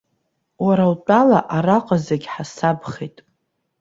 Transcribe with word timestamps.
Уара 0.65 0.85
утәала 0.93 1.39
араҟа 1.55 1.97
зегь 2.05 2.27
ҳасабхеит. 2.33 3.17